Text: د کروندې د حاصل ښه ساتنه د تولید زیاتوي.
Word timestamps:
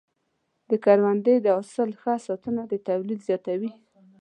د 0.69 0.71
کروندې 0.83 1.35
د 1.41 1.47
حاصل 1.55 1.89
ښه 2.01 2.13
ساتنه 2.27 2.61
د 2.67 2.73
تولید 2.87 3.19
زیاتوي. 3.27 3.71